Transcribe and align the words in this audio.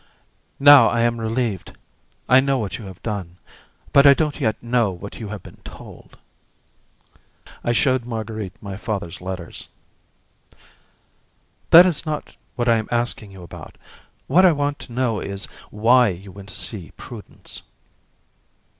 "Now 0.59 0.87
I 0.89 1.01
am 1.01 1.19
relieved. 1.21 1.73
I 2.27 2.39
know 2.39 2.57
what 2.57 2.79
you 2.79 2.85
have 2.85 2.99
done, 3.03 3.37
but 3.93 4.07
I 4.07 4.15
don't 4.15 4.39
yet 4.39 4.63
know 4.63 4.89
what 4.89 5.19
you 5.19 5.27
have 5.27 5.43
been 5.43 5.59
told." 5.63 6.17
I 7.63 7.71
showed 7.71 8.03
Marguerite 8.03 8.55
my 8.63 8.77
father's 8.77 9.21
letters. 9.21 9.67
"That 11.69 11.85
is 11.85 12.03
not 12.03 12.35
what 12.55 12.67
I 12.67 12.77
am 12.77 12.87
asking 12.89 13.29
you 13.31 13.43
about. 13.43 13.77
What 14.25 14.43
I 14.43 14.53
want 14.53 14.79
to 14.79 14.91
know 14.93 15.19
is 15.19 15.45
why 15.69 16.07
you 16.07 16.31
went 16.31 16.49
to 16.49 16.55
see 16.55 16.89
Prudence." 16.97 17.61